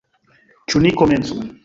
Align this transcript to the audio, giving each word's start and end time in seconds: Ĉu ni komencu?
Ĉu 0.73 0.81
ni 0.85 0.95
komencu? 1.03 1.39